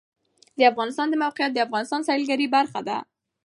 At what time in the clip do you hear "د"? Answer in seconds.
0.57-0.61, 1.09-1.15, 1.53-1.59, 2.01-2.05